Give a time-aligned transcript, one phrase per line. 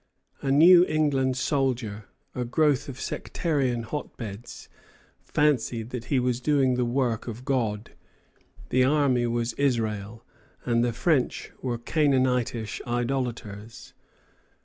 [0.41, 4.67] The New England soldier, a growth of sectarian hotbeds,
[5.23, 7.91] fancied that he was doing the work of God.
[8.69, 10.25] The army was Israel,
[10.65, 13.93] and the French were Canaanitish idolaters.